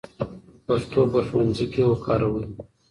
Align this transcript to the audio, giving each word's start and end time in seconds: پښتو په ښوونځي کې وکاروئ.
پښتو 0.65 1.01
په 1.11 1.19
ښوونځي 1.27 1.65
کې 1.73 1.83
وکاروئ. 1.89 2.45